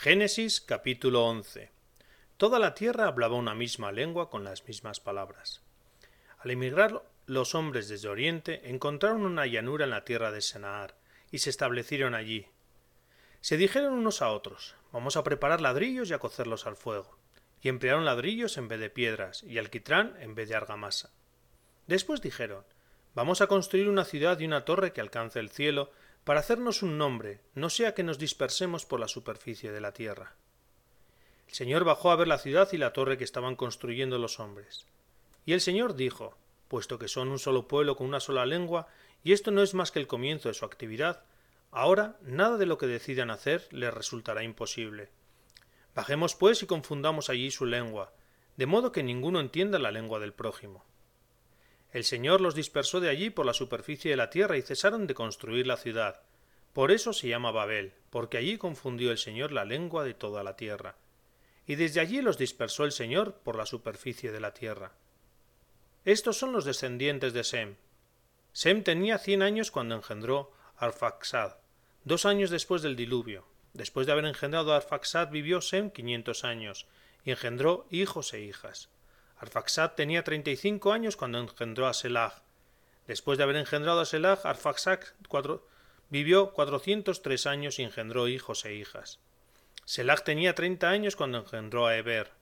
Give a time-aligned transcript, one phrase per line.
[0.00, 1.72] Génesis capítulo 11.
[2.36, 5.60] Toda la tierra hablaba una misma lengua con las mismas palabras.
[6.38, 10.94] Al emigrar los hombres desde Oriente encontraron una llanura en la tierra de Senaar
[11.32, 12.46] y se establecieron allí.
[13.40, 17.18] Se dijeron unos a otros vamos a preparar ladrillos y a cocerlos al fuego.
[17.60, 21.10] Y emplearon ladrillos en vez de piedras y alquitrán en vez de argamasa.
[21.88, 22.64] Después dijeron
[23.16, 25.90] vamos a construir una ciudad y una torre que alcance el cielo
[26.24, 30.34] para hacernos un nombre, no sea que nos dispersemos por la superficie de la tierra.
[31.48, 34.86] El Señor bajó a ver la ciudad y la torre que estaban construyendo los hombres.
[35.46, 36.36] Y el Señor dijo,
[36.68, 38.88] puesto que son un solo pueblo con una sola lengua,
[39.24, 41.24] y esto no es más que el comienzo de su actividad,
[41.70, 45.10] ahora nada de lo que decidan hacer les resultará imposible.
[45.94, 48.12] Bajemos pues y confundamos allí su lengua,
[48.56, 50.84] de modo que ninguno entienda la lengua del prójimo.
[51.92, 55.14] El Señor los dispersó de allí por la superficie de la tierra y cesaron de
[55.14, 56.20] construir la ciudad.
[56.74, 60.56] Por eso se llama Babel, porque allí confundió el Señor la lengua de toda la
[60.56, 60.96] tierra.
[61.66, 64.92] Y desde allí los dispersó el Señor por la superficie de la tierra.
[66.04, 67.76] Estos son los descendientes de Sem.
[68.52, 71.56] Sem tenía cien años cuando engendró Arfaxad,
[72.04, 73.46] dos años después del diluvio.
[73.72, 76.86] Después de haber engendrado a Arfaxad vivió Sem quinientos años,
[77.24, 78.88] y engendró hijos e hijas.
[79.40, 82.42] Arfaxad tenía treinta y cinco años cuando engendró a Selah.
[83.06, 85.00] Después de haber engendrado a Selah, Arfaxad
[86.10, 89.20] vivió cuatrocientos tres años y engendró hijos e hijas.
[89.84, 92.32] Selah tenía treinta años cuando engendró a Eber.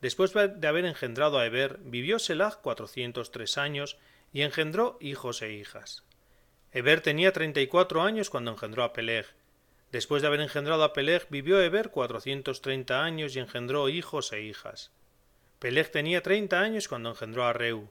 [0.00, 3.98] Después de haber engendrado a Eber, vivió Selah cuatrocientos tres años
[4.32, 6.04] y engendró hijos e hijas.
[6.72, 9.26] Eber tenía treinta y cuatro años cuando engendró a Peleg.
[9.92, 14.42] Después de haber engendrado a Peleg, vivió Eber cuatrocientos treinta años y engendró hijos e
[14.42, 14.92] hijas.
[15.58, 17.88] Peleg tenía treinta años cuando engendró a Reu.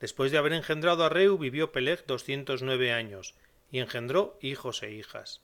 [0.00, 3.34] Después de haber engendrado a Reu, vivió Peleg doscientos nueve años,
[3.70, 5.40] y engendró hijos e hijas.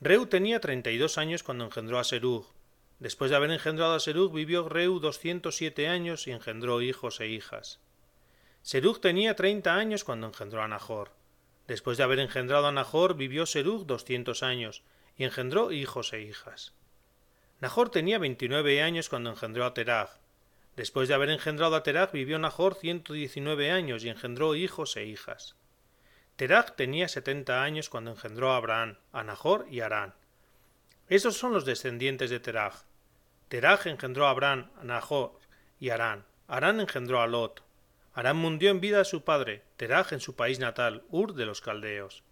[0.00, 2.46] Reu tenía treinta y dos años cuando engendró a Serug.
[2.98, 7.28] Después de haber engendrado a Serug, vivió Reu doscientos siete años y engendró hijos e
[7.28, 7.78] hijas.
[8.62, 11.12] Serug tenía treinta años cuando engendró a Nahor.
[11.68, 14.82] Después de haber engendrado a Nahor, vivió Serug doscientos años
[15.16, 16.72] y engendró hijos e hijas.
[17.60, 20.18] Nahor tenía veintinueve años cuando engendró a Terah.
[20.76, 25.06] Después de haber engendrado a Terach, vivió Nahor ciento diecinueve años y engendró hijos e
[25.06, 25.56] hijas.
[26.36, 30.14] Terach tenía setenta años cuando engendró a Abraham, a Nahor y a Arán.
[31.08, 32.84] Esos son los descendientes de Terach.
[33.48, 35.38] Terach engendró a Abraham, a Nahor
[35.80, 36.26] y a Arán.
[36.46, 37.62] Arán engendró a Lot.
[38.12, 41.62] Arán mundió en vida a su padre, Terach en su país natal, Ur de los
[41.62, 42.22] Caldeos.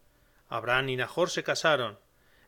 [0.51, 1.99] Abraham y Nahor se casaron.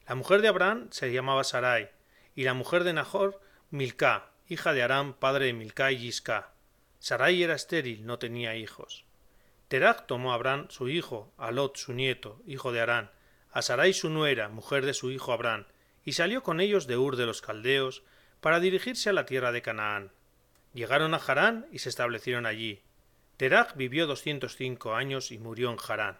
[0.07, 1.91] La mujer de Abraham se llamaba Sarai,
[2.35, 3.41] y la mujer de Nahor,
[3.71, 6.53] Milcá, hija de Aram, padre de Milcá y Yiscá.
[6.99, 9.05] Sarai era estéril, no tenía hijos.
[9.69, 13.11] Terach tomó a Abraham su hijo, a Lot su nieto, hijo de Arán,
[13.51, 15.67] a Sarai su nuera, mujer de su hijo Abraham,
[16.05, 18.03] y salió con ellos de Ur de los Caldeos,
[18.41, 20.13] para dirigirse a la tierra de Canaán.
[20.73, 22.83] Llegaron a Harán y se establecieron allí.
[23.39, 26.19] Terach vivió doscientos cinco años y murió en Harán.